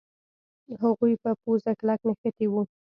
هغوی 0.81 1.13
په 1.23 1.31
پوزه 1.41 1.71
کلک 1.79 1.99
نښتي 2.07 2.45
وو. 2.49 2.61